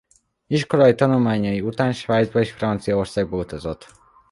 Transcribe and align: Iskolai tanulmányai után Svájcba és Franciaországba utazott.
Iskolai 0.49 0.95
tanulmányai 0.95 1.61
után 1.61 1.93
Svájcba 1.93 2.39
és 2.39 2.51
Franciaországba 2.51 3.37
utazott. 3.37 3.87